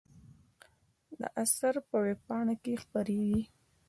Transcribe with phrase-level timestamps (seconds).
[1.19, 3.41] دا اثر په وېبپاڼه کې خپریږي.